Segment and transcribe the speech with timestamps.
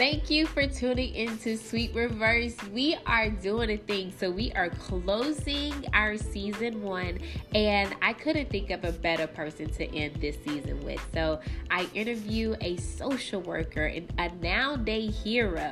[0.00, 2.56] Thank you for tuning into Sweet Reverse.
[2.72, 4.14] We are doing a thing.
[4.18, 7.18] So, we are closing our season one,
[7.54, 11.06] and I couldn't think of a better person to end this season with.
[11.12, 11.40] So,
[11.70, 15.70] I interview a social worker and a now day hero.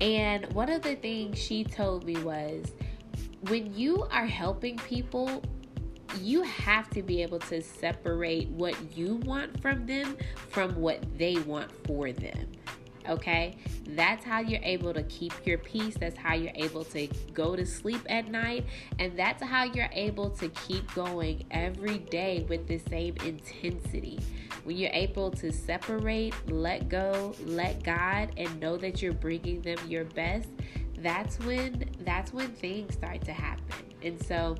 [0.00, 2.72] And one of the things she told me was
[3.42, 5.40] when you are helping people,
[6.20, 10.16] you have to be able to separate what you want from them
[10.48, 12.48] from what they want for them
[13.08, 13.56] okay?
[13.88, 15.96] That's how you're able to keep your peace.
[15.98, 18.66] That's how you're able to go to sleep at night.
[18.98, 24.20] And that's how you're able to keep going every day with the same intensity.
[24.64, 29.78] When you're able to separate, let go, let God, and know that you're bringing them
[29.88, 30.48] your best,
[31.02, 33.64] that's when that's when things start to happen.
[34.02, 34.56] And so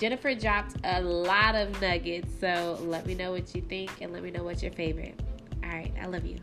[0.00, 2.30] Jennifer dropped a lot of nuggets.
[2.40, 5.20] So let me know what you think and let me know what's your favorite.
[5.64, 6.38] All right, I love you.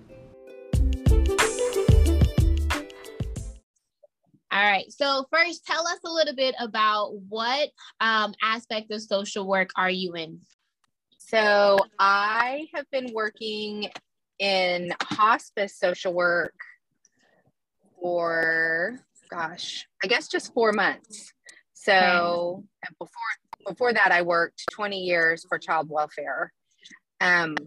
[4.56, 4.90] All right.
[4.90, 9.90] So first, tell us a little bit about what um, aspect of social work are
[9.90, 10.40] you in?
[11.18, 13.90] So I have been working
[14.40, 16.54] in hospice social work
[18.02, 18.98] for,
[19.30, 21.34] gosh, I guess just four months.
[21.74, 22.96] So okay.
[22.98, 26.54] before before that, I worked 20 years for child welfare.
[27.20, 27.58] Um,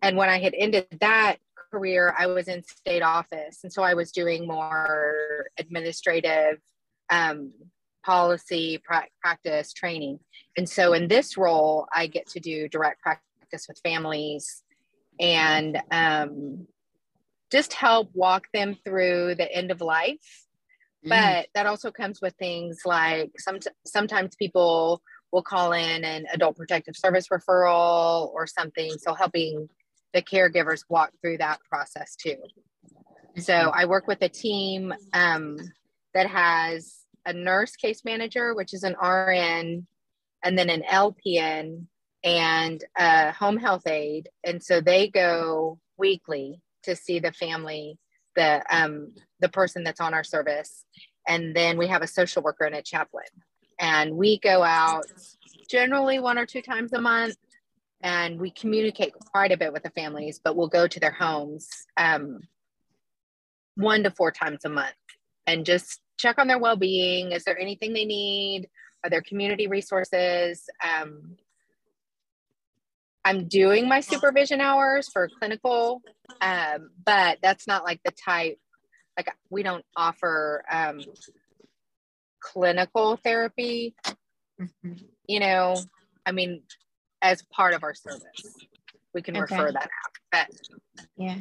[0.00, 1.36] and when I had ended that
[1.72, 3.60] career, I was in state office.
[3.62, 6.58] And so I was doing more administrative
[7.10, 7.52] um,
[8.04, 10.18] policy pra- practice training.
[10.56, 14.62] And so in this role, I get to do direct practice with families
[15.18, 16.66] and um,
[17.50, 20.46] just help walk them through the end of life.
[21.06, 21.08] Mm.
[21.08, 26.56] But that also comes with things like some, sometimes people will call in an adult
[26.56, 28.92] protective service referral or something.
[28.98, 29.68] So helping
[30.14, 32.36] the caregivers walk through that process too.
[33.38, 33.70] So mm-hmm.
[33.78, 35.58] I work with a team um,
[36.14, 39.86] that has a nurse case manager, which is an RN,
[40.44, 41.86] and then an LPN
[42.24, 44.28] and a home health aide.
[44.44, 47.98] And so they go weekly to see the family,
[48.36, 50.84] the um, the person that's on our service,
[51.26, 53.24] and then we have a social worker and a chaplain.
[53.78, 55.06] And we go out
[55.68, 57.36] generally one or two times a month
[58.02, 61.68] and we communicate quite a bit with the families, but we'll go to their homes
[61.96, 62.40] um,
[63.76, 64.94] one to four times a month
[65.46, 67.32] and just check on their well being.
[67.32, 68.68] Is there anything they need?
[69.04, 70.68] Are there community resources?
[70.82, 71.36] Um,
[73.24, 76.02] I'm doing my supervision hours for clinical,
[76.40, 78.58] um, but that's not like the type,
[79.16, 81.00] like, we don't offer um,
[82.40, 83.94] clinical therapy.
[84.60, 84.94] Mm-hmm.
[85.28, 85.76] You know,
[86.26, 86.62] I mean,
[87.22, 88.56] as part of our service.
[89.14, 89.54] We can okay.
[89.54, 90.12] refer that out.
[90.30, 90.48] But
[91.16, 91.36] yeah.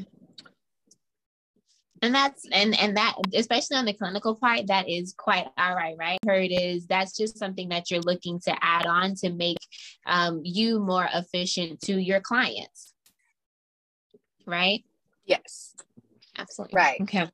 [2.03, 5.95] And that's and and that especially on the clinical part, that is quite all right,
[5.99, 6.19] right?
[6.25, 9.59] Heard is that's just something that you're looking to add on to make
[10.07, 12.93] um, you more efficient to your clients,
[14.47, 14.83] right?
[15.25, 15.75] Yes,
[16.37, 16.75] absolutely.
[16.75, 17.01] Right.
[17.01, 17.29] Okay.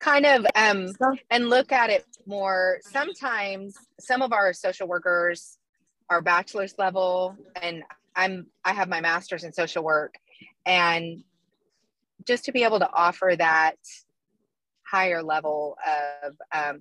[0.00, 0.88] Kind of um,
[1.30, 2.78] and look at it more.
[2.82, 5.58] Sometimes some of our social workers
[6.10, 7.82] our bachelor's level and
[8.16, 10.14] i'm i have my master's in social work.
[10.66, 11.22] And
[12.26, 13.76] just to be able to offer that
[14.86, 15.76] higher level
[16.24, 16.80] of um,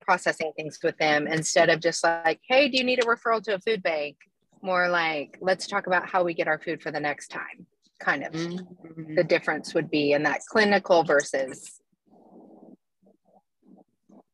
[0.00, 3.54] processing things with them instead of just like hey do you need a referral to
[3.54, 4.16] a food bank?
[4.62, 7.66] More like let's talk about how we get our food for the next time
[8.00, 8.32] kind of.
[8.32, 9.14] Mm-hmm.
[9.14, 11.80] the difference would be in that clinical versus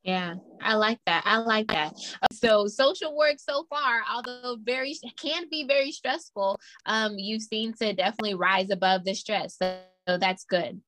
[0.03, 1.23] yeah, I like that.
[1.27, 1.95] I like that.
[2.33, 7.93] So social work so far, although very can be very stressful, um, you've seen to
[7.93, 9.57] definitely rise above the stress.
[9.59, 9.79] So,
[10.09, 10.81] so that's good.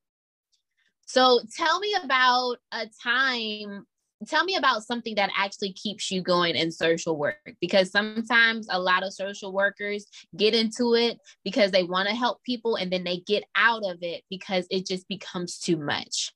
[1.06, 3.86] So tell me about a time
[4.28, 8.78] tell me about something that actually keeps you going in social work because sometimes a
[8.78, 10.06] lot of social workers
[10.36, 13.98] get into it because they want to help people and then they get out of
[14.00, 16.32] it because it just becomes too much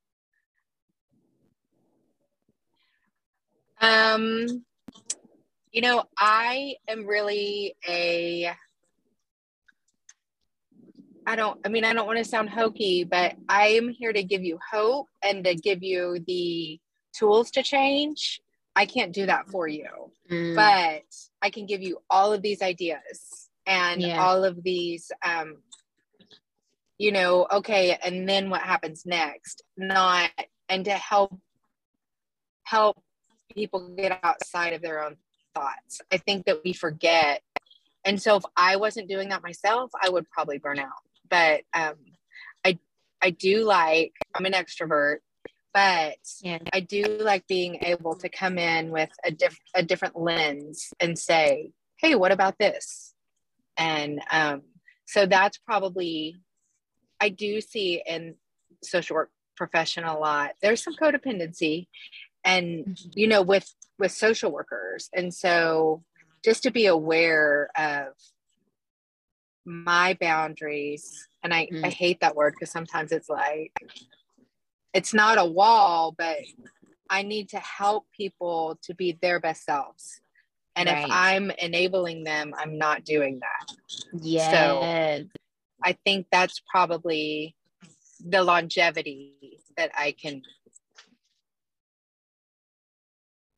[3.81, 4.65] Um,
[5.73, 8.55] you know, I am really a
[11.27, 14.23] I don't, I mean, I don't want to sound hokey, but I am here to
[14.23, 16.79] give you hope and to give you the
[17.13, 18.41] tools to change.
[18.77, 19.89] I can't do that for you,
[20.31, 20.55] mm.
[20.55, 21.03] but
[21.43, 24.23] I can give you all of these ideas and yeah.
[24.23, 25.57] all of these, um,
[26.97, 29.63] you know, okay, and then what happens next?
[29.77, 30.31] Not,
[30.69, 31.37] and to help,
[32.63, 33.03] help
[33.57, 35.17] people get outside of their own
[35.55, 36.01] thoughts.
[36.13, 37.43] I think that we forget.
[38.05, 41.03] And so if I wasn't doing that myself, I would probably burn out.
[41.29, 41.95] But um,
[42.65, 42.79] I
[43.23, 45.19] I do like, I'm an extrovert,
[45.73, 46.59] but yeah.
[46.73, 51.19] I do like being able to come in with a, diff- a different lens and
[51.19, 53.15] say, hey, what about this?
[53.77, 54.63] And um,
[55.07, 56.37] so that's probably,
[57.21, 58.37] I do see in
[58.83, 60.53] social work profession a lot.
[60.63, 61.89] There's some codependency
[62.47, 63.09] and, mm-hmm.
[63.15, 65.11] you know, with, with social workers.
[65.13, 66.03] And so
[66.43, 68.15] just to be aware of
[69.67, 71.85] my boundaries and I, mm.
[71.85, 73.73] I hate that word because sometimes it's like
[74.97, 76.39] it's not a wall but
[77.11, 80.21] i need to help people to be their best selves
[80.75, 81.05] and right.
[81.05, 83.77] if i'm enabling them i'm not doing that
[84.23, 85.27] yeah so
[85.85, 87.55] i think that's probably
[88.27, 90.41] the longevity that i can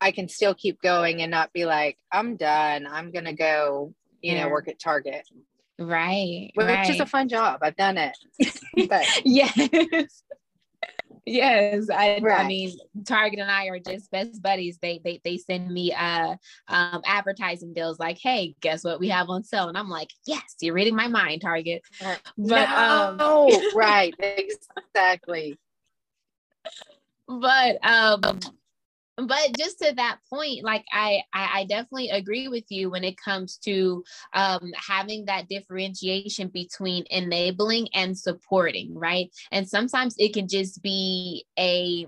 [0.00, 4.32] i can still keep going and not be like i'm done i'm gonna go you
[4.32, 4.44] yeah.
[4.44, 5.26] know work at target
[5.78, 6.50] Right.
[6.54, 6.90] Which right.
[6.90, 7.60] is a fun job.
[7.62, 8.18] I've done it.
[8.88, 10.22] but yes.
[11.24, 11.88] yes.
[11.88, 12.40] I, right.
[12.40, 14.78] I mean, Target and I are just best buddies.
[14.82, 16.34] They they they send me uh
[16.66, 19.68] um advertising deals like, hey, guess what we have on sale?
[19.68, 21.82] And I'm like, yes, you're reading my mind, Target.
[22.00, 23.46] But no.
[23.50, 25.58] um right, exactly.
[27.28, 28.40] But um
[29.26, 33.16] but just to that point like I, I, I definitely agree with you when it
[33.16, 34.04] comes to
[34.34, 39.30] um, having that differentiation between enabling and supporting right?
[39.50, 42.06] And sometimes it can just be a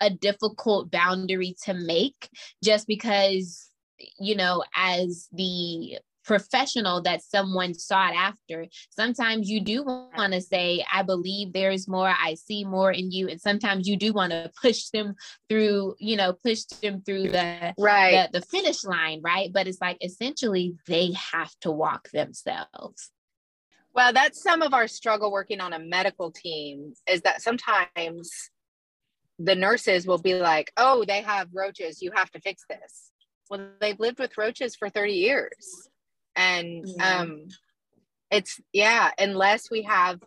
[0.00, 2.28] a difficult boundary to make
[2.62, 3.70] just because
[4.18, 8.66] you know as the professional that someone sought after.
[8.90, 13.28] Sometimes you do want to say, I believe there's more, I see more in you.
[13.28, 15.14] And sometimes you do want to push them
[15.48, 19.52] through, you know, push them through the right the, the finish line, right?
[19.52, 23.10] But it's like essentially they have to walk themselves.
[23.94, 28.50] Well, that's some of our struggle working on a medical team is that sometimes
[29.38, 33.12] the nurses will be like, oh, they have roaches, you have to fix this.
[33.48, 35.88] Well, they've lived with roaches for 30 years
[36.36, 37.20] and yeah.
[37.20, 37.48] um
[38.30, 40.20] it's yeah unless we have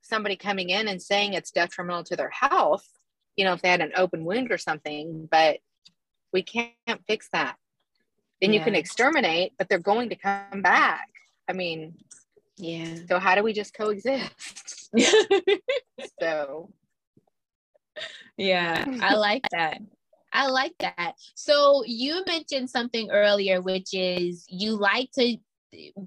[0.00, 2.86] somebody coming in and saying it's detrimental to their health
[3.36, 5.58] you know if they had an open wound or something but
[6.32, 6.72] we can't
[7.06, 7.56] fix that.
[8.40, 8.58] Then yeah.
[8.58, 11.08] you can exterminate but they're going to come back.
[11.48, 11.94] I mean
[12.56, 12.96] yeah.
[13.08, 14.90] so how do we just coexist?
[16.20, 16.70] So.
[18.36, 19.80] Yeah i like that
[20.32, 21.14] I like that.
[21.34, 25.36] So you mentioned something earlier, which is you like to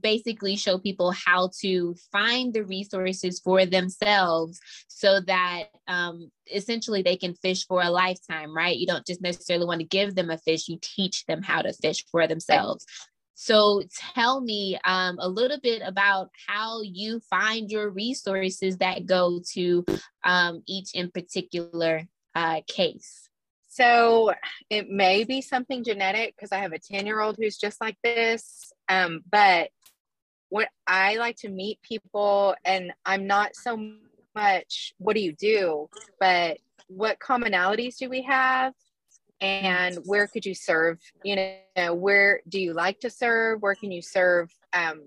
[0.02, 7.18] basically show people how to find the resources for themselves so that um, essentially they
[7.18, 8.78] can fish for a lifetime, right?
[8.78, 11.74] You don't just necessarily want to give them a fish, you teach them how to
[11.74, 12.86] fish for themselves.
[13.34, 13.84] So
[14.14, 19.86] tell me um, a little bit about how you find your resources that go to
[20.24, 23.30] um, each in particular uh, case.
[23.76, 24.34] So
[24.70, 27.98] it may be something genetic because I have a 10 year old who's just like
[28.04, 28.72] this.
[28.88, 29.70] Um, but
[30.48, 33.92] what I like to meet people, and I'm not so
[34.34, 35.90] much what do you do,
[36.22, 36.58] but
[36.88, 38.74] what commonalities do we have?
[39.42, 41.00] And where could you serve?
[41.26, 43.62] You know, where do you like to serve?
[43.62, 44.50] Where can you serve?
[44.72, 45.02] Um,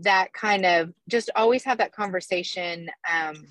[0.00, 2.90] that kind of just always have that conversation.
[3.10, 3.46] Um,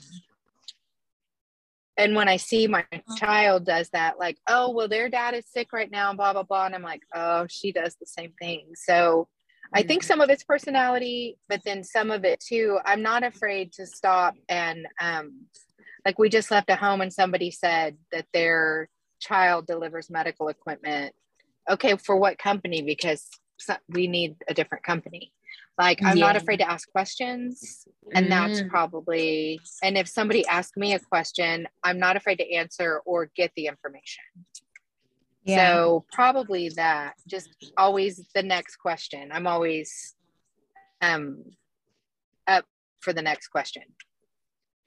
[1.98, 2.86] and when I see my
[3.18, 6.44] child does that, like, oh, well, their dad is sick right now, and blah, blah,
[6.44, 6.66] blah.
[6.66, 8.72] And I'm like, oh, she does the same thing.
[8.76, 9.28] So
[9.74, 13.74] I think some of it's personality, but then some of it too, I'm not afraid
[13.74, 14.36] to stop.
[14.48, 15.48] And um,
[16.06, 21.14] like we just left a home and somebody said that their child delivers medical equipment.
[21.70, 22.84] Okay, for what company?
[22.84, 23.28] Because
[23.90, 25.32] we need a different company.
[25.78, 26.28] Like I'm yeah.
[26.28, 27.88] not afraid to ask questions.
[28.14, 28.30] And mm.
[28.30, 33.30] that's probably, and if somebody asks me a question, I'm not afraid to answer or
[33.36, 34.24] get the information.
[35.44, 35.74] Yeah.
[35.74, 39.32] So probably that, just always the next question.
[39.32, 40.16] I'm always
[41.02, 41.44] um
[42.48, 42.66] up
[43.02, 43.84] for the next question.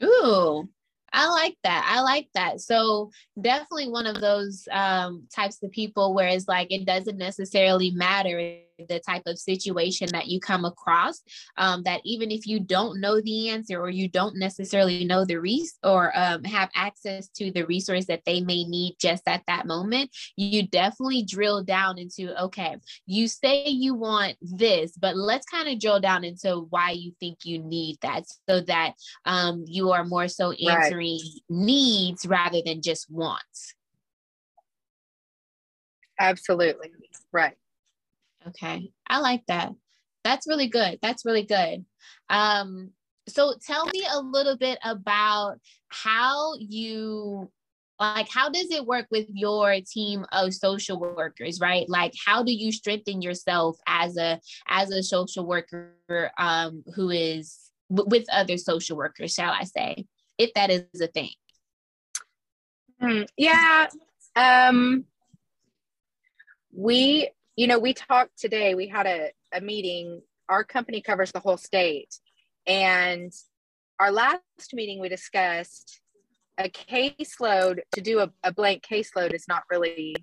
[0.02, 0.68] Ooh,
[1.12, 1.86] I like that.
[1.88, 2.60] I like that.
[2.60, 7.90] So definitely one of those um, types of people where it's like it doesn't necessarily
[7.92, 11.20] matter the type of situation that you come across
[11.56, 15.36] um, that even if you don't know the answer or you don't necessarily know the
[15.36, 19.66] res or um, have access to the resource that they may need just at that
[19.66, 25.68] moment you definitely drill down into okay you say you want this but let's kind
[25.68, 28.94] of drill down into why you think you need that so that
[29.24, 31.42] um, you are more so answering right.
[31.48, 33.74] needs rather than just wants.
[36.20, 36.90] Absolutely.
[37.32, 37.56] Right
[38.48, 38.90] Okay.
[39.06, 39.72] I like that.
[40.24, 40.98] That's really good.
[41.00, 41.84] That's really good.
[42.28, 42.90] Um,
[43.28, 47.50] so tell me a little bit about how you
[48.00, 52.52] like how does it work with your team of social workers right like how do
[52.52, 58.56] you strengthen yourself as a as a social worker um who is w- with other
[58.56, 60.06] social workers shall i say
[60.38, 61.30] if that is a thing
[63.00, 63.88] hmm, yeah
[64.36, 65.04] um
[66.72, 67.28] we
[67.58, 71.56] you know we talked today we had a, a meeting our company covers the whole
[71.56, 72.14] state
[72.68, 73.32] and
[73.98, 76.00] our last meeting we discussed
[76.58, 80.14] a caseload to do a, a blank caseload is not really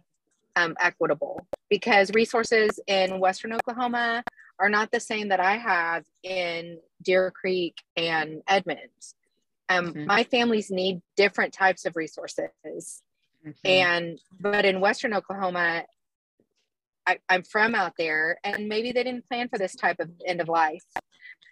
[0.56, 4.24] um, equitable because resources in Western Oklahoma
[4.58, 9.16] are not the same that I have in Deer Creek and Edmonds.
[9.68, 10.06] Um, mm-hmm.
[10.06, 12.50] My families need different types of resources.
[13.46, 13.52] Mm-hmm.
[13.66, 15.84] And, but in Western Oklahoma,
[17.08, 20.42] I, I'm from out there, and maybe they didn't plan for this type of end
[20.42, 20.84] of life.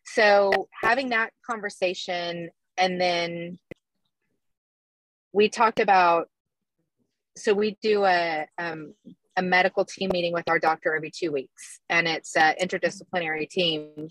[0.06, 3.60] So having that conversation and then
[5.32, 6.28] we talked about
[7.36, 8.94] so we do a um,
[9.36, 14.10] a medical team meeting with our doctor every two weeks and it's an interdisciplinary team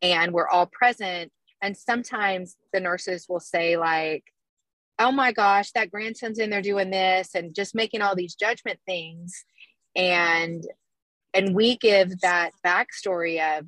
[0.00, 4.24] and we're all present and sometimes the nurses will say like
[5.00, 8.78] oh my gosh that grandson's in there doing this and just making all these judgment
[8.86, 9.44] things
[9.96, 10.66] and
[11.34, 13.66] and we give that backstory of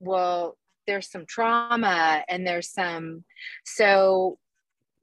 [0.00, 3.24] well there's some trauma and there's some
[3.64, 4.38] so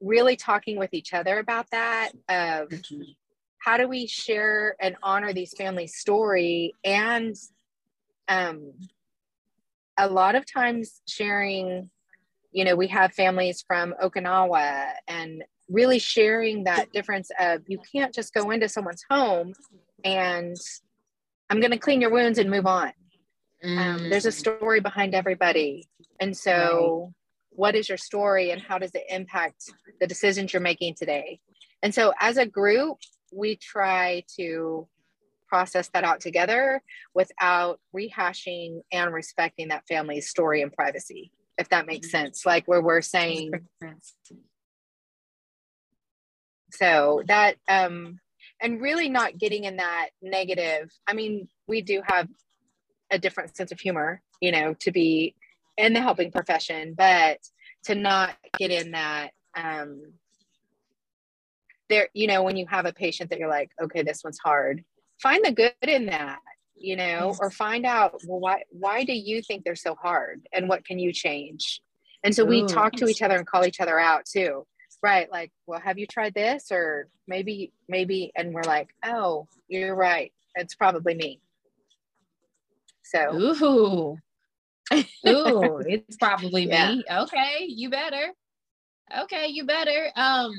[0.00, 2.72] really talking with each other about that of
[3.58, 7.34] how do we share and honor these families story and
[8.28, 8.72] um,
[9.96, 11.90] a lot of times sharing
[12.52, 18.14] you know we have families from okinawa and really sharing that difference of you can't
[18.14, 19.52] just go into someone's home
[20.04, 20.56] and
[21.50, 22.92] i'm going to clean your wounds and move on.
[23.64, 23.78] Mm.
[23.78, 24.34] um, there's a mm.
[24.34, 25.88] story behind everybody.
[26.20, 27.12] And so
[27.50, 31.40] what is your story and how does it impact the decisions you're making today?
[31.82, 32.98] And so as a group
[33.32, 34.86] we try to
[35.48, 36.82] process that out together
[37.14, 42.46] without rehashing and respecting that family's story and privacy if that makes sense.
[42.46, 43.50] Like where we're saying
[46.78, 48.18] so that um
[48.60, 52.28] and really not getting in that negative i mean we do have
[53.10, 55.34] a different sense of humor you know to be
[55.78, 57.38] in the helping profession, but
[57.84, 60.12] to not get in that um
[61.88, 64.84] there, you know, when you have a patient that you're like, okay, this one's hard,
[65.22, 66.40] find the good in that,
[66.76, 70.68] you know, or find out, well, why why do you think they're so hard and
[70.68, 71.80] what can you change?
[72.24, 74.66] And so we talk to each other and call each other out too.
[75.02, 75.30] Right.
[75.30, 76.72] Like, well, have you tried this?
[76.72, 80.32] Or maybe, maybe, and we're like, oh, you're right.
[80.54, 81.40] It's probably me.
[83.04, 84.18] So, ooh,
[85.26, 86.94] Ooh, it's probably yeah.
[86.94, 87.04] me.
[87.10, 88.32] Okay, you better.
[89.22, 90.10] Okay, you better.
[90.16, 90.52] Um,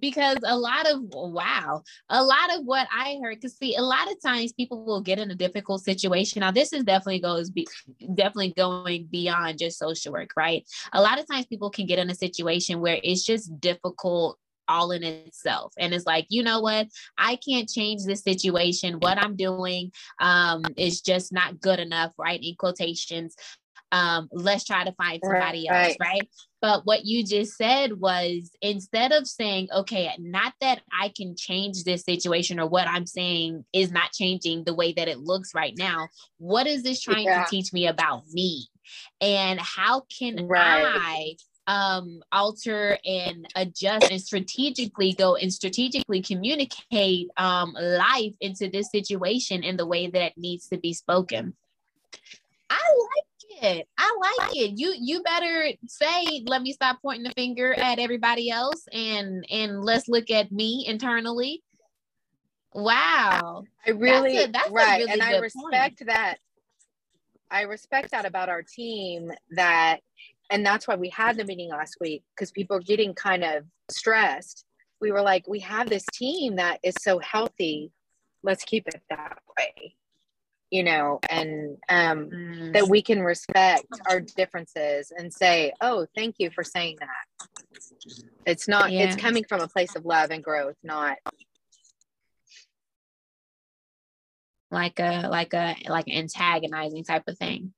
[0.00, 4.10] because a lot of wow, a lot of what I heard, because see, a lot
[4.10, 6.40] of times people will get in a difficult situation.
[6.40, 7.66] Now, this is definitely goes be
[8.14, 10.64] definitely going beyond just social work, right?
[10.92, 14.90] A lot of times people can get in a situation where it's just difficult all
[14.90, 19.34] in itself and it's like you know what i can't change this situation what i'm
[19.34, 19.90] doing
[20.20, 23.34] um is just not good enough right in quotations
[23.92, 25.88] um let's try to find somebody right.
[25.88, 26.28] else right
[26.60, 31.84] but what you just said was instead of saying okay not that i can change
[31.84, 35.74] this situation or what i'm saying is not changing the way that it looks right
[35.78, 37.44] now what is this trying yeah.
[37.44, 38.66] to teach me about me
[39.20, 40.84] and how can right.
[40.84, 41.36] i
[41.68, 49.62] um, alter and adjust and strategically go and strategically communicate um, life into this situation
[49.62, 51.54] in the way that it needs to be spoken.
[52.70, 53.26] I like
[53.62, 53.88] it.
[53.98, 54.78] I like it.
[54.78, 59.84] You you better say, let me stop pointing the finger at everybody else and and
[59.84, 61.62] let's look at me internally.
[62.74, 63.64] Wow.
[63.86, 64.98] I really that's a, that's right.
[64.98, 66.06] Really and I respect point.
[66.06, 66.36] that.
[67.50, 70.00] I respect that about our team that
[70.50, 73.64] and that's why we had the meeting last week because people are getting kind of
[73.90, 74.64] stressed
[75.00, 77.90] we were like we have this team that is so healthy
[78.42, 79.94] let's keep it that way
[80.70, 82.72] you know and um mm.
[82.72, 87.48] that we can respect our differences and say oh thank you for saying that
[88.46, 89.04] it's not yeah.
[89.04, 91.16] it's coming from a place of love and growth not
[94.70, 97.72] like a like a like an antagonizing type of thing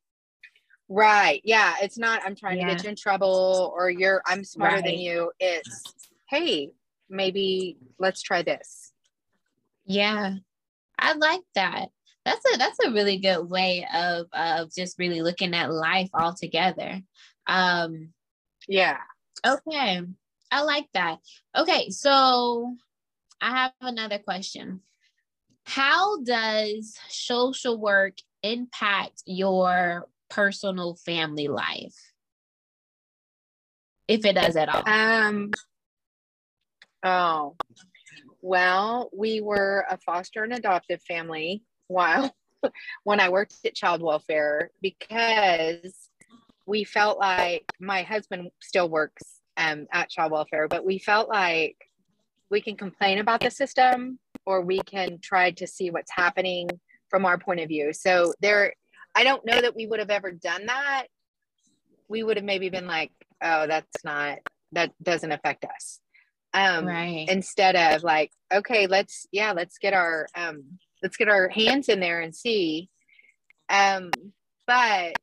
[0.92, 1.40] Right.
[1.44, 1.76] Yeah.
[1.80, 2.66] It's not, I'm trying yeah.
[2.66, 4.85] to get you in trouble or you're, I'm smarter right.
[4.85, 5.30] than you.
[5.38, 5.85] It's,
[6.28, 6.73] hey,
[7.09, 8.92] maybe let's try this.
[9.87, 10.35] Yeah.
[10.99, 11.90] I like that.
[12.25, 17.00] That's a that's a really good way of of just really looking at life altogether.
[17.47, 18.12] Um
[18.69, 18.99] Yeah.
[19.47, 20.03] Okay.
[20.53, 21.19] I like that.
[21.57, 22.77] Okay, so
[23.41, 24.81] I have another question.
[25.65, 31.97] How does social work impact your personal family life?
[34.09, 34.83] If it does at all.
[34.87, 35.50] Um
[37.03, 37.57] oh
[38.43, 42.35] well, we were a foster and adoptive family while
[43.04, 46.11] when I worked at child welfare because
[46.66, 49.23] we felt like my husband still works
[49.56, 51.76] um, at child welfare, but we felt like
[52.50, 56.68] we can complain about the system or we can try to see what's happening
[57.09, 57.92] from our point of view.
[57.92, 58.75] So there,
[59.14, 61.06] I don't know that we would have ever done that.
[62.09, 64.38] We would have maybe been like, oh, that's not,
[64.73, 66.00] that doesn't affect us.
[66.52, 67.26] Um, right.
[67.28, 72.00] Instead of like, okay, let's, yeah, let's get our, um, let's get our hands in
[72.00, 72.88] there and see.
[73.69, 74.11] Um,
[74.66, 75.16] but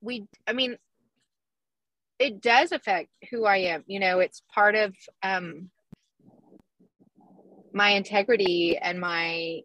[0.00, 0.76] we, I mean,
[2.18, 3.84] it does affect who I am.
[3.86, 5.70] You know, it's part of um,
[7.72, 9.60] my integrity and my,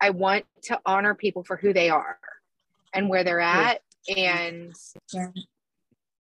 [0.00, 2.18] I want to honor people for who they are
[2.94, 3.80] and where they're at.
[4.16, 4.74] And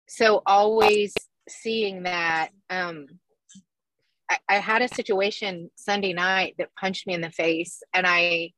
[0.07, 1.13] so always
[1.47, 3.07] seeing that, um,
[4.31, 8.53] I, I had a situation Sunday night that punched me in the face and I,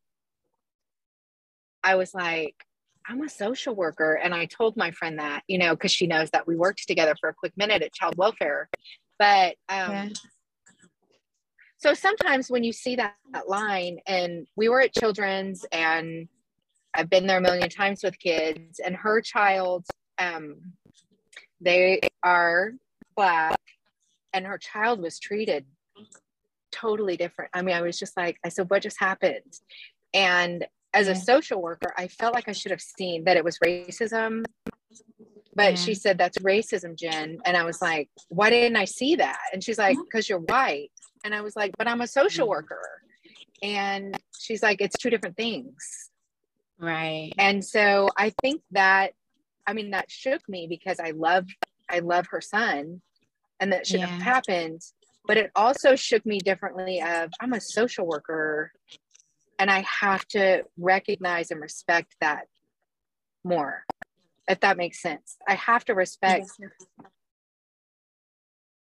[1.84, 2.56] I was like,
[3.08, 4.14] I'm a social worker.
[4.14, 7.16] And I told my friend that, you know, because she knows that we worked together
[7.20, 8.70] for a quick minute at child welfare.
[9.20, 10.10] But um, yeah.
[11.78, 16.28] so sometimes when you see that, that line, and we were at children's, and
[16.94, 19.86] I've been there a million times with kids, and her child,
[20.18, 20.74] um,
[21.60, 22.74] they are
[23.16, 23.60] black,
[24.34, 25.66] and her child was treated
[26.72, 27.52] totally different.
[27.54, 29.60] I mean, I was just like, I said, what just happened?
[30.14, 33.58] And as a social worker, I felt like I should have seen that it was
[33.60, 34.44] racism.
[35.56, 35.76] But yeah.
[35.76, 37.40] she said, That's racism, Jen.
[37.46, 39.40] And I was like, Why didn't I see that?
[39.52, 40.04] And she's like, mm-hmm.
[40.04, 40.92] Because you're white.
[41.24, 42.52] And I was like, But I'm a social mm-hmm.
[42.52, 43.02] worker.
[43.62, 46.10] And she's like, It's two different things.
[46.80, 47.34] Right.
[47.38, 49.14] And so I think that,
[49.66, 51.48] I mean, that shook me because I love,
[51.90, 53.02] I love her son
[53.60, 54.16] and that shouldn't yeah.
[54.16, 54.82] have happened.
[55.26, 58.72] But it also shook me differently of I'm a social worker
[59.58, 62.48] and I have to recognize and respect that
[63.44, 63.86] more,
[64.48, 65.38] if that makes sense.
[65.48, 66.70] I have to respect yes.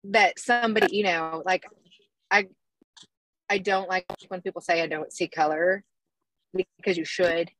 [0.05, 1.65] that somebody, you know, like
[2.29, 2.47] I
[3.49, 5.83] I don't like when people say I don't see color
[6.77, 7.51] because you should.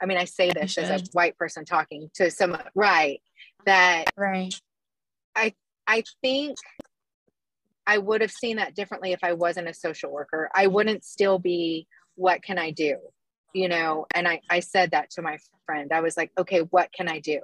[0.00, 3.20] I mean, I say this as a white person talking to someone, right?
[3.64, 4.54] That right.
[5.34, 5.54] I
[5.86, 6.56] I think
[7.86, 10.50] I would have seen that differently if I wasn't a social worker.
[10.54, 12.96] I wouldn't still be what can I do?
[13.54, 15.92] You know, and I, I said that to my friend.
[15.92, 17.40] I was like, okay, what can I do?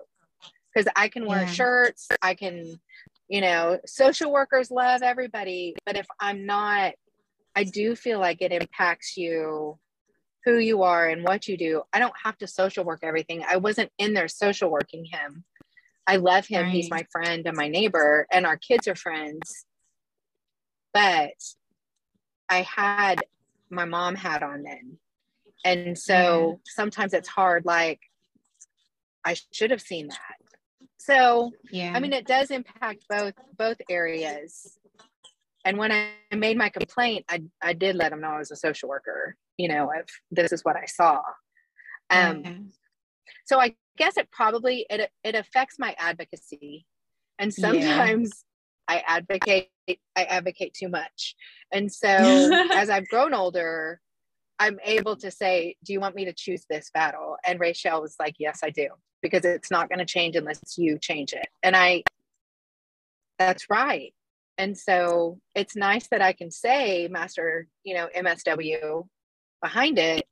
[0.74, 1.46] Because I can wear yeah.
[1.46, 2.81] shirts, I can,
[3.28, 5.76] you know, social workers love everybody.
[5.87, 6.94] But if I'm not,
[7.55, 9.78] I do feel like it impacts you
[10.44, 11.83] who you are and what you do.
[11.92, 13.44] I don't have to social work everything.
[13.48, 15.44] I wasn't in there social working him.
[16.06, 16.64] I love him.
[16.64, 16.74] Right.
[16.74, 19.66] He's my friend and my neighbor, and our kids are friends.
[20.92, 21.34] But
[22.48, 23.22] I had
[23.70, 24.98] my mom had on then.
[25.64, 28.00] And so sometimes it's hard, like,
[29.24, 30.18] I should have seen that.
[30.98, 34.78] So, yeah, I mean, it does impact both both areas.
[35.64, 38.56] And when I made my complaint, I, I did let them know I was a
[38.56, 41.20] social worker, you know, if this is what I saw.
[42.10, 42.54] Um, yeah.
[43.46, 46.87] So I guess it probably, it, it affects my advocacy.
[47.38, 48.44] And sometimes
[48.88, 48.96] yeah.
[48.96, 49.68] I advocate
[50.16, 51.35] I advocate too much.
[51.72, 52.09] And so
[52.72, 54.00] as I've grown older,
[54.59, 57.37] I'm able to say, Do you want me to choose this battle?
[57.46, 58.88] And Rachel was like, Yes, I do,
[59.22, 61.48] because it's not going to change unless you change it.
[61.62, 62.05] And I,
[63.38, 64.14] that's right.
[64.59, 69.07] And so it's nice that I can say master, you know, MSW
[69.61, 70.26] behind it,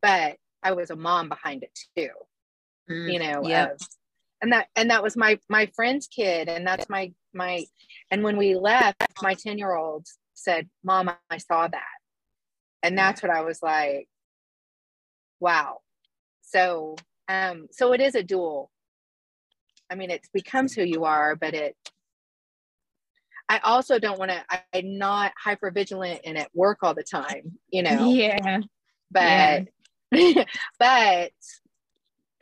[0.00, 2.10] but I was a mom behind it too,
[2.90, 3.68] mm, you know, yeah.
[4.40, 6.48] and that, and that was my, my friend's kid.
[6.48, 7.64] And that's my my
[8.10, 11.82] and when we left my 10 year old said mom i saw that
[12.82, 14.08] and that's what i was like
[15.40, 15.78] wow
[16.42, 16.96] so
[17.28, 18.70] um so it is a dual
[19.90, 21.76] i mean it becomes who you are but it
[23.48, 24.44] i also don't want to
[24.74, 28.60] i'm not hyper vigilant and at work all the time you know yeah
[29.10, 29.60] but yeah.
[30.78, 31.30] but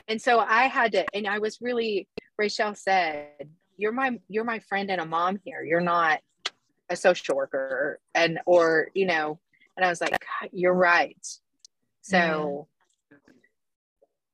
[0.09, 3.29] and so i had to and i was really rachel said
[3.77, 6.21] you're my you're my friend and a mom here you're not
[6.89, 9.39] a social worker and or you know
[9.77, 10.17] and i was like
[10.53, 11.27] you're right
[12.03, 12.67] so
[13.11, 13.19] yeah.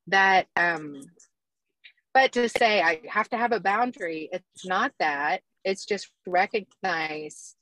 [0.06, 1.02] that um
[2.16, 5.42] but to say I have to have a boundary, it's not that.
[5.64, 7.54] It's just recognize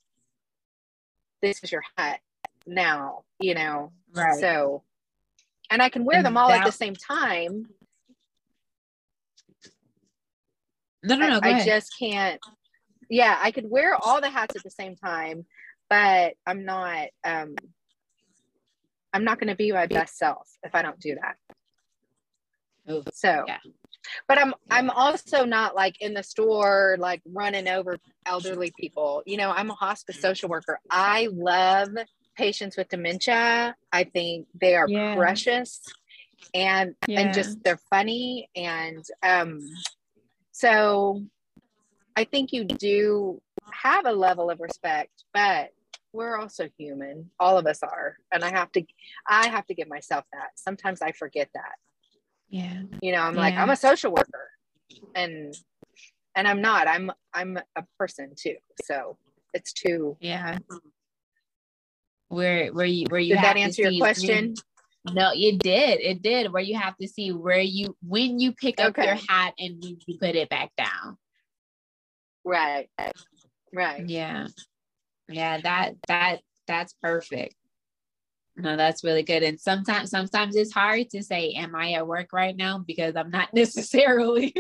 [1.43, 2.21] this is your hat
[2.65, 3.91] now, you know.
[4.15, 4.39] Right.
[4.39, 4.85] So,
[5.75, 7.67] and I can wear And them all at the same time.
[11.03, 11.41] No, no, no.
[11.43, 11.67] I ahead.
[11.67, 12.41] just can't.
[13.11, 15.47] Yeah, I could wear all the hats at the same time,
[15.91, 17.09] but I'm not.
[17.25, 17.57] um
[19.13, 21.37] I'm not going to be my best self if I don't do that.
[22.93, 23.59] Ooh, So, yeah.
[24.29, 29.25] but I'm I'm also not like in the store like running over elderly people.
[29.27, 30.79] You know, I'm a hospice social worker.
[30.89, 31.91] I love
[32.35, 33.77] patients with dementia.
[33.93, 35.15] I think they are Yeah.
[35.15, 35.81] precious
[36.55, 37.21] and Yeah.
[37.21, 39.61] and just they're funny and um
[40.53, 41.23] so
[42.17, 43.41] I think you do
[43.73, 45.71] have a level of respect, but
[46.13, 47.29] we're also human.
[47.41, 48.19] All of us are.
[48.33, 48.85] And I have to
[49.29, 50.51] I have to give myself that.
[50.57, 51.75] Sometimes I forget that
[52.49, 52.83] Yeah.
[53.01, 54.51] you know i'm like i'm a social worker
[55.17, 55.55] and
[56.37, 59.17] and i'm not i'm i'm a person too so
[59.55, 60.59] it's too Yeah.
[62.35, 64.55] Where where you where you did that answer your question
[65.07, 66.01] when- no, it did.
[66.01, 66.51] It did.
[66.51, 69.99] Where you have to see where you when you pick up your hat and when
[70.07, 71.19] you put it back down.
[72.45, 72.89] right
[73.73, 74.47] right Yeah.
[75.29, 77.55] Yeah, that that that's perfect.
[78.57, 79.43] No, that's really good.
[79.43, 82.79] And sometimes sometimes it's hard to say, Am I at work right now?
[82.79, 84.55] Because I'm not necessarily.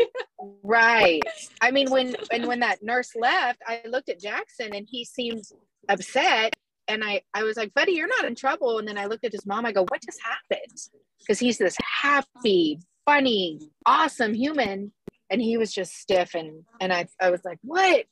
[0.62, 1.22] right
[1.62, 5.42] i mean when and when that nurse left i looked at jackson and he seemed
[5.88, 6.54] upset
[6.88, 9.32] and i i was like buddy you're not in trouble and then i looked at
[9.32, 10.78] his mom i go what just happened
[11.20, 14.92] because he's this happy funny awesome human
[15.30, 18.04] and he was just stiff and and i i was like what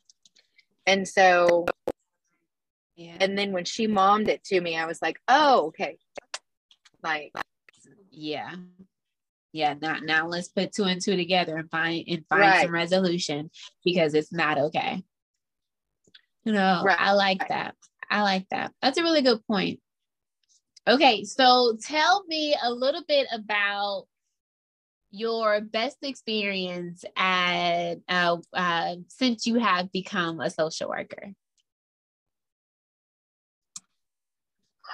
[0.86, 1.64] and so
[2.96, 3.16] yeah.
[3.20, 5.96] and then when she mommed it to me i was like oh okay
[7.02, 7.32] like
[8.10, 8.54] yeah.
[9.52, 9.74] Yeah.
[9.80, 12.62] Now now let's put two and two together and find and find Right.
[12.62, 13.50] some resolution
[13.84, 15.02] because it's not okay.
[16.44, 17.00] You know, Right.
[17.00, 17.74] I like that.
[18.12, 18.72] I like that.
[18.82, 19.80] That's a really good point.
[20.86, 24.04] Okay, so tell me a little bit about
[25.10, 31.32] your best experience at uh, uh, since you have become a social worker.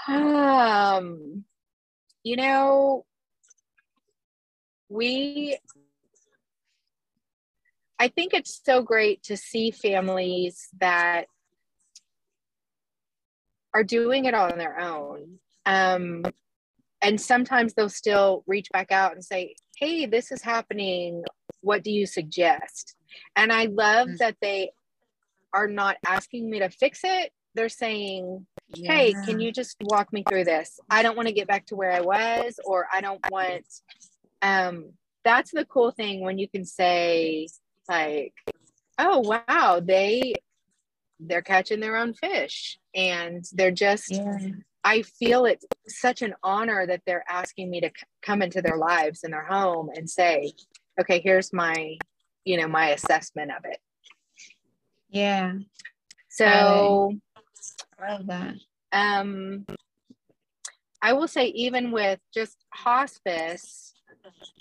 [0.06, 1.44] um
[2.22, 3.04] you know
[4.88, 5.58] we
[7.98, 11.26] i think it's so great to see families that
[13.78, 15.38] are doing it on their own.
[15.64, 16.24] Um
[17.00, 21.22] and sometimes they'll still reach back out and say hey this is happening.
[21.60, 22.96] What do you suggest?
[23.36, 24.18] And i love Mm.
[24.18, 24.70] that they
[25.54, 27.32] are not asking me to fix it.
[27.54, 30.78] They're saying hey can you just walk me through this?
[30.90, 33.64] I don't want to get back to where i was or i don't want
[34.42, 34.92] um
[35.24, 37.48] that's the cool thing when you can say
[37.88, 38.34] like
[38.98, 40.34] oh wow they
[41.20, 44.38] they're catching their own fish and they're just Yeah.
[44.84, 48.76] i feel it's such an honor that they're asking me to c- come into their
[48.76, 50.52] lives and their home and say
[51.00, 51.98] okay here's my
[52.44, 53.80] you know my assessment of it
[55.10, 55.54] Yeah.
[56.28, 57.18] so
[58.00, 58.54] I Love that.
[58.92, 59.66] um
[61.02, 63.94] i will say even with just hospice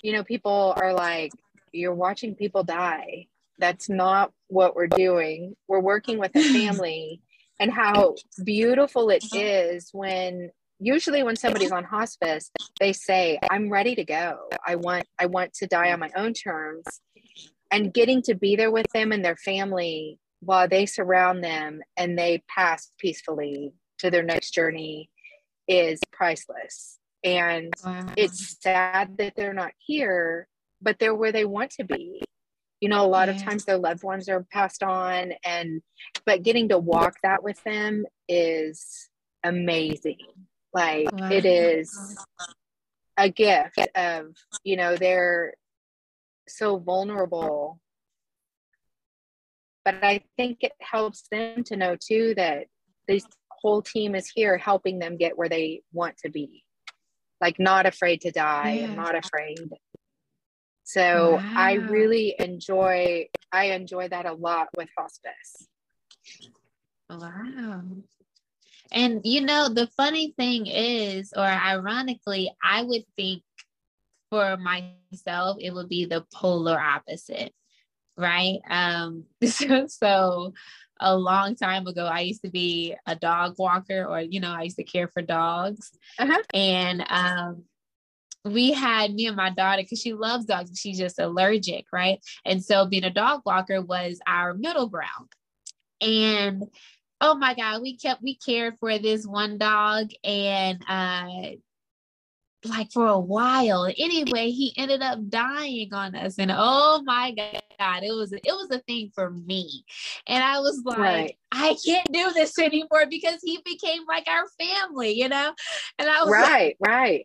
[0.02, 1.30] you know people are like
[1.72, 3.26] you're watching people die
[3.58, 5.54] that's not what we're doing.
[5.66, 7.20] We're working with a family
[7.60, 13.96] and how beautiful it is when usually when somebody's on hospice they say i'm ready
[13.96, 14.48] to go.
[14.64, 16.84] I want i want to die on my own terms.
[17.70, 22.18] And getting to be there with them and their family while they surround them and
[22.18, 25.10] they pass peacefully to their next journey
[25.66, 26.98] is priceless.
[27.24, 28.06] And Wow.
[28.16, 30.48] it's sad that they're not here
[30.80, 32.22] but they're where they want to be
[32.80, 35.82] you know a lot of times their loved ones are passed on and
[36.24, 39.08] but getting to walk that with them is
[39.44, 40.18] amazing.
[40.72, 41.28] Like Wow.
[41.30, 42.16] it is
[43.16, 45.54] a gift of you know they're
[46.46, 47.80] so vulnerable.
[49.84, 52.66] But i think it helps them to know too that
[53.06, 56.64] this whole team is here helping them get where they want to be.
[57.40, 58.80] Like not afraid to die.
[58.82, 59.58] And not afraid
[60.88, 65.68] so i really enjoy i enjoy that a lot with hospice
[67.10, 67.82] Wow.
[68.90, 73.42] And you know, the funny thing is, or ironically, I would think
[74.30, 77.52] for myself, it would be the polar opposite,
[78.16, 78.58] right?
[78.68, 80.54] Um, so, so
[81.00, 84.62] a long time ago, I used to be a dog walker, or you know, I
[84.62, 85.90] used to care for dogs.
[86.18, 86.42] Uh-huh.
[86.52, 87.64] And um,
[88.44, 90.78] we had me and my daughter because she loves dogs.
[90.78, 92.18] She's just allergic, right?
[92.44, 95.32] And so being a dog walker was our middle ground.
[96.00, 96.64] And
[97.20, 101.56] oh my God, we kept we cared for this one dog and uh
[102.64, 103.86] like for a while.
[103.96, 106.38] Anyway, he ended up dying on us.
[106.38, 109.84] And oh my God, it was it was a thing for me.
[110.26, 111.38] And I was like, right.
[111.52, 115.54] I can't do this anymore because he became like our family, you know?
[115.98, 117.22] And I was right, like, right.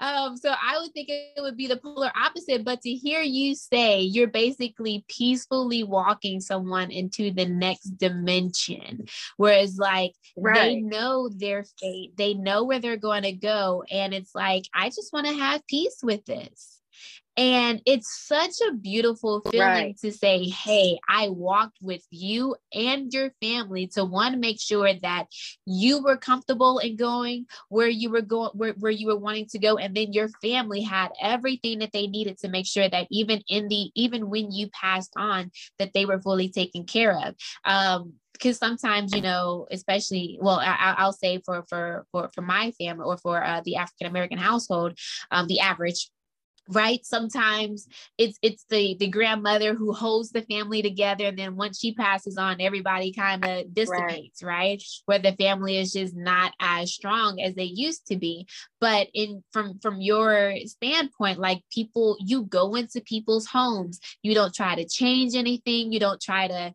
[0.00, 3.54] Um, so I would think it would be the polar opposite, but to hear you
[3.54, 9.06] say you're basically peacefully walking someone into the next dimension,
[9.36, 10.54] whereas like right.
[10.54, 14.88] they know their fate, they know where they're going to go, and it's like I
[14.88, 16.77] just want to have peace with this.
[17.38, 19.98] And it's such a beautiful feeling right.
[20.00, 25.26] to say, Hey, I walked with you and your family to one, make sure that
[25.64, 29.58] you were comfortable in going where you were going, where, where you were wanting to
[29.60, 29.76] go.
[29.76, 33.68] And then your family had everything that they needed to make sure that even in
[33.68, 37.36] the, even when you passed on, that they were fully taken care of.
[37.64, 42.70] Um, because sometimes you know especially well I, will say for for for for my
[42.72, 44.96] family or for uh, the african american household
[45.32, 46.08] um, the average
[46.68, 47.04] right?
[47.04, 51.94] Sometimes it's it's the the grandmother who holds the family together and then once she
[51.94, 54.58] passes on everybody kind of dissipates right.
[54.58, 54.82] right?
[55.06, 58.46] Where the family is just not as strong as they used to be.
[58.80, 64.54] But in from from your standpoint like people you go into people's homes you don't
[64.54, 66.74] try to change anything you don't try to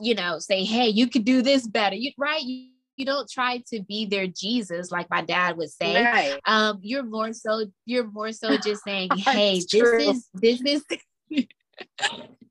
[0.00, 2.42] you know say hey you could do this better you right?
[2.42, 6.04] You you don't try to be their Jesus, like my dad would say.
[6.04, 6.40] Right.
[6.46, 9.98] Um, you're more so you're more so just saying, hey, this true.
[9.98, 10.84] is this is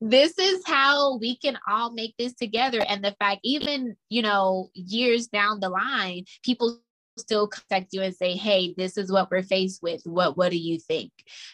[0.01, 2.81] this is how we can all make this together.
[2.87, 6.79] And the fact, even you know, years down the line, people
[7.17, 10.01] still contact you and say, "Hey, this is what we're faced with.
[10.05, 11.11] What what do you think?"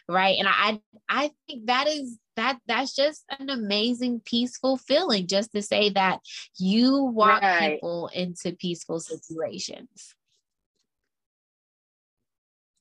[0.08, 0.38] Right?
[0.38, 0.80] And I
[1.10, 6.20] I think that is that that's just an amazing peaceful feeling just to say that
[6.58, 7.74] you walk right.
[7.74, 10.16] people into peaceful situations.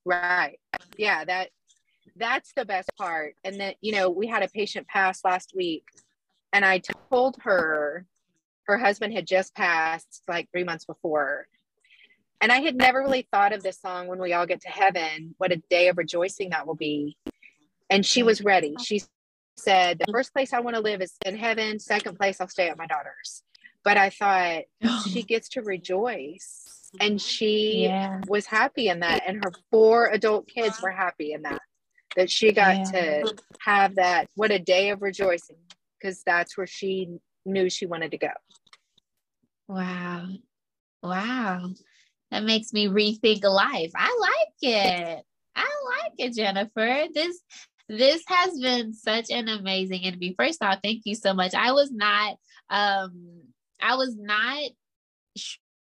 [0.05, 0.59] Right.
[0.97, 1.51] Yeah, that
[2.17, 3.35] that's the best part.
[3.45, 5.85] And then, you know, we had a patient pass last week
[6.53, 8.07] and I told her
[8.67, 11.47] her husband had just passed like 3 months before
[12.43, 15.37] and I had never really thought of this song when we all get to heaven,
[15.39, 17.17] what a day of rejoicing that will be.
[17.89, 18.75] And she was ready.
[18.83, 19.01] She
[19.57, 21.79] said, The first place I want to live is in heaven.
[21.79, 23.43] Second place, I'll stay at my daughter's.
[23.85, 25.05] But I thought oh.
[25.09, 26.91] she gets to rejoice.
[27.01, 28.21] And she yeah.
[28.29, 29.23] was happy in that.
[29.27, 31.63] And her four adult kids were happy in that,
[32.17, 33.23] that she got yeah.
[33.23, 34.29] to have that.
[34.35, 35.57] What a day of rejoicing,
[35.99, 38.31] because that's where she knew she wanted to go.
[39.69, 40.27] Wow.
[41.03, 41.71] Wow
[42.33, 43.93] that makes me rethink life.
[43.95, 45.25] I like it.
[45.55, 47.05] I like it, Jennifer.
[47.15, 47.39] This
[47.93, 50.35] this has been such an amazing interview.
[50.39, 51.55] First off, thank you so much.
[51.55, 52.37] I was not
[52.71, 53.43] um
[53.81, 54.63] I was not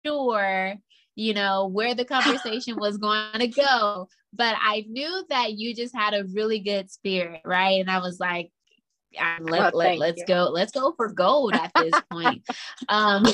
[0.04, 0.74] sure,
[1.14, 5.94] you know, where the conversation was going to go, but I knew that you just
[5.94, 7.80] had a really good spirit, right?
[7.80, 8.50] And I was like,
[9.40, 12.42] let, let, let's go, let's go for gold at this point.
[12.88, 13.24] um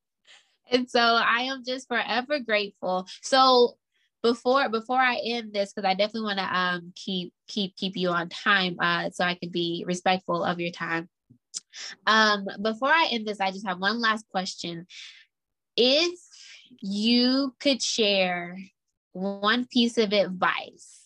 [0.70, 3.06] and so I am just forever grateful.
[3.22, 3.76] So
[4.22, 8.10] before before I end this, because I definitely want to um keep keep keep you
[8.10, 11.08] on time, uh, so I can be respectful of your time.
[12.06, 14.86] Um, before I end this, I just have one last question.
[15.76, 16.18] If
[16.80, 18.58] you could share
[19.12, 21.04] one piece of advice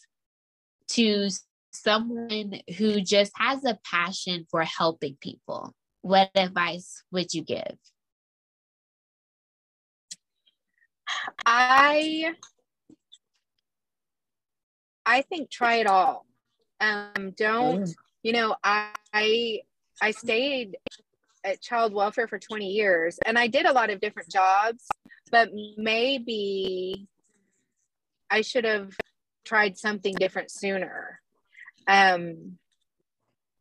[0.89, 1.29] to
[1.73, 7.77] someone who just has a passion for helping people, what advice would you give?
[11.47, 12.35] I
[15.07, 16.27] I think try it all.
[16.81, 17.95] Um, don't mm.
[18.23, 18.57] you know?
[18.63, 19.61] I
[20.03, 20.77] I stayed
[21.45, 24.87] at child welfare for 20 years, and I did a lot of different jobs,
[25.31, 27.07] but maybe
[28.31, 28.97] I should have
[29.45, 31.21] tried something different sooner.
[31.87, 32.59] Um,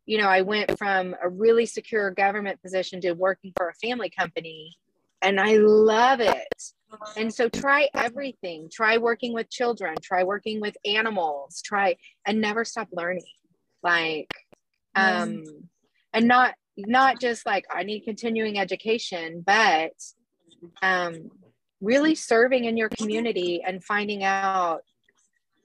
[0.06, 4.10] you know, I went from a really secure government position to working for a family
[4.10, 4.76] company,
[5.24, 6.54] and I love it.
[7.16, 8.68] And so try everything.
[8.72, 13.24] Try working with children, try working with animals, try and never stop learning.
[13.82, 14.30] Like
[14.94, 15.42] um
[16.12, 19.92] and not not just like I need continuing education, but
[20.82, 21.30] um
[21.80, 24.82] really serving in your community and finding out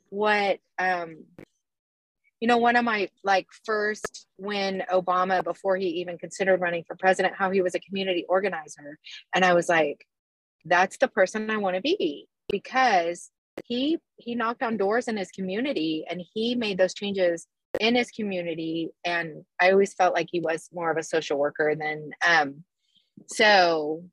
[0.09, 1.25] what um
[2.39, 6.95] you know one of my like first when obama before he even considered running for
[6.95, 8.97] president how he was a community organizer.
[9.33, 10.05] And i was like
[10.65, 13.31] that's the person I want to be because
[13.65, 17.47] he he knocked on doors in his community and he made those changes
[17.79, 18.91] in his community.
[19.05, 22.63] And i always felt like he was more of a social worker than um
[23.27, 24.03] so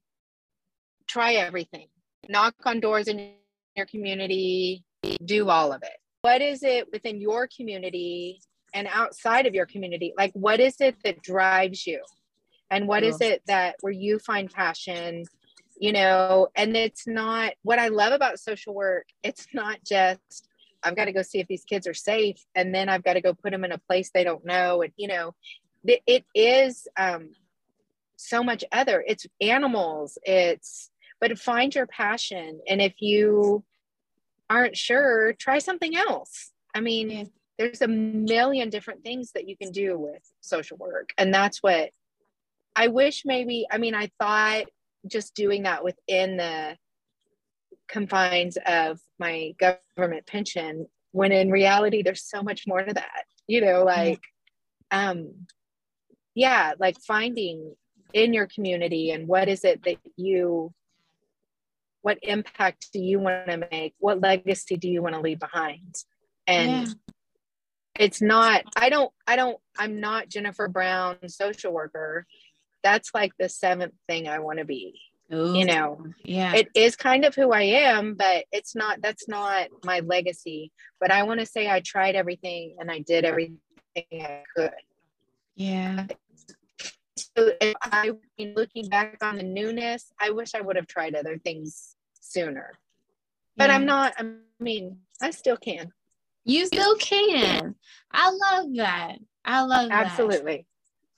[1.07, 1.89] try everything.
[2.29, 3.35] Knock on doors in
[3.77, 4.85] your community
[5.25, 8.41] do all of it what is it within your community
[8.75, 10.13] and outside of your community?
[10.19, 12.03] Like what is it that drives you?
[12.69, 15.25] And what is it that where you find passion
[15.79, 16.49] you know?
[16.57, 20.49] And it's not what i love about social work it's not just
[20.83, 23.21] i've got to go see if these kids are safe and then i've got to
[23.21, 25.35] go put them in a place they don't know and you know
[25.85, 27.31] it, it is um,
[28.17, 29.05] so much other.
[29.07, 33.63] It's animals it's but find your passion and if you
[34.49, 37.25] aren't sure try something else i mean yeah.
[37.59, 41.91] there's a million different things that you can do with social work and that's what
[42.75, 44.65] i wish maybe i mean i thought
[45.07, 46.77] just doing that within the
[47.89, 53.61] confines of my government pension when in reality there's so much more to that you
[53.61, 54.21] know like
[54.91, 55.31] um
[56.35, 57.75] yeah like finding
[58.13, 60.73] in your community and what is it that you
[62.07, 65.95] what impact do you want to make what legacy do you want to leave behind
[66.47, 66.95] and yeah.
[67.99, 72.27] it's not i don't i don't i'm not jennifer brown social worker
[72.87, 75.01] that's like the seventh thing I want to be.
[75.35, 79.27] Ooh, you know, yeah, it is kind of who I am, but it's not, that's
[79.27, 80.71] not my legacy.
[81.01, 83.59] But I want to say I tried everything and I did everything
[83.97, 84.71] I could.
[85.57, 86.07] Yeah.
[87.17, 91.39] So if I, looking back on the newness, I wish I would have tried other
[91.39, 91.96] things
[92.33, 92.73] sooner.
[93.57, 93.77] But yeah.
[93.77, 94.25] I'm not, I
[94.61, 95.93] mean, I still can.
[96.45, 97.75] You still can.
[98.13, 99.17] I love that.
[99.45, 100.07] I love that.
[100.07, 100.67] Absolutely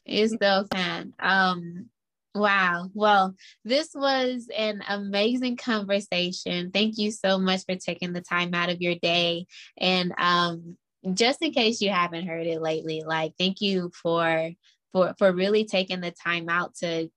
[0.08, 1.12] is still can.
[1.20, 1.86] Um,
[2.34, 2.90] wow.
[2.94, 6.70] Well, this was an amazing conversation.
[6.72, 9.46] Thank you so much for taking the time out of your day.
[9.76, 10.76] And um,
[11.14, 14.50] just in case you haven't heard it lately, like thank you for
[14.92, 17.10] for for really taking the time out to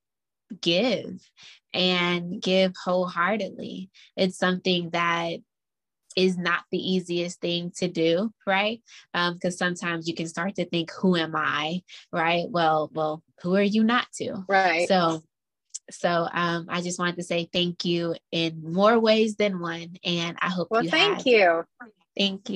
[0.60, 1.22] give
[1.74, 3.90] and give wholeheartedly.
[4.16, 5.40] It's something that
[6.16, 8.82] is not the easiest thing to do, right?
[9.14, 12.46] Because um, sometimes you can start to think, "Who am I?" Right?
[12.50, 14.44] Well, well, who are you not to?
[14.48, 14.88] Right.
[14.88, 15.22] So,
[15.90, 20.38] so um, I just wanted to say thank you in more ways than one, and
[20.42, 20.70] I hope.
[20.72, 21.28] Well, you thank have.
[21.28, 21.64] you.
[22.18, 22.56] Thank you.